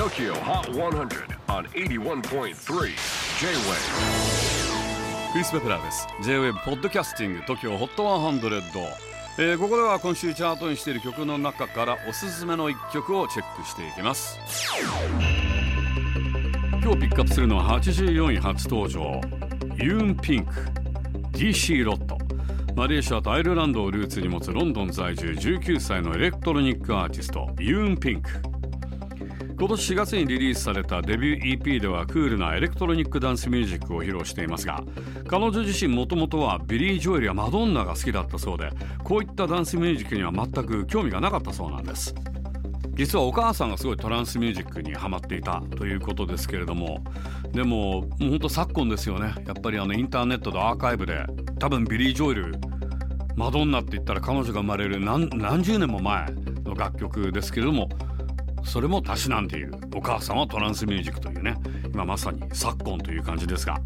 [0.00, 2.54] TOKYO HOT 100 on 81.3 J-WAVE
[5.32, 6.06] クリス・ペプラーです。
[6.22, 8.62] J-WAVE ポッドキャスティング TOKYO HOT 100、
[9.36, 14.38] えー、ここでは今週チャートインしている曲の中からおすすめの一曲をチェックしていきます。
[16.82, 19.20] 今日ピックアップするのは84位初登場。
[19.76, 20.52] ユーン・ピンク
[21.32, 22.16] DC ロット
[22.74, 28.30] マレーシアとアイルランドをルーツに持つロンドン在住19歳のエレクトロニックアーティストユーン・ピンク
[29.60, 34.82] 今年4月にリリースされたデビュー EP ではクールなエレクトロニックダンスミュージックを披露していますが
[35.28, 38.70] 彼女自身もともとはビリー・ジョエルやマドンナが好きだったそうで
[39.04, 42.14] こういったダンスミュージックには全く興味がなかったそうなんです。
[42.94, 47.04] 実はお母さんがすごいトランスミュージックにハマっていたということですけれども
[47.52, 49.34] でももうほんと昨今ですよね。
[49.46, 51.26] やっぱりあのインターネットとアーカイブで
[51.58, 52.54] 多分ビリー・ジョエル
[53.36, 56.30] マドンナって言ったら彼女が生まれる何何十年も前
[56.64, 57.90] の楽曲ですけれども
[58.64, 61.56] それもたしなんでいるお母さんはトランスミュージックというね
[61.92, 63.80] 今まさに昨今という感じですが、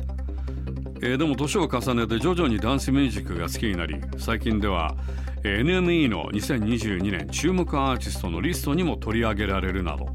[1.02, 4.94] えー、でも年を重ねて徐々にダンスミュージックが好きになり最近では
[5.42, 10.06] NME の2022年注目アーティストのリストにも取り上げられるなど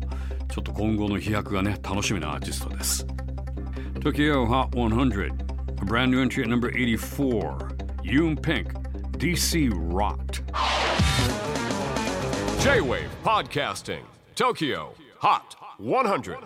[0.49, 3.05] ちょっと今後の飛躍がね楽しみなアーティストです。
[3.99, 5.27] Tokyo Hot 100
[5.81, 7.57] A brand new entry at number 84
[8.03, 8.73] Yoon Pink
[9.17, 10.41] DC Rocked
[12.61, 16.37] J-Wave Podcasting TOKYO HOT 100